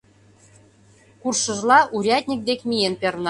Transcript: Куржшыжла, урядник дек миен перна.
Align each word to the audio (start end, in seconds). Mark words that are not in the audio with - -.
Куржшыжла, 1.21 1.79
урядник 1.95 2.41
дек 2.47 2.59
миен 2.69 2.93
перна. 2.99 3.19